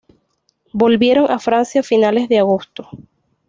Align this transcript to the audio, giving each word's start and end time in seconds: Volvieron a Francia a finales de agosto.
Volvieron 0.73 1.29
a 1.29 1.37
Francia 1.37 1.81
a 1.81 1.83
finales 1.83 2.27
de 2.27 2.39
agosto. 2.39 2.89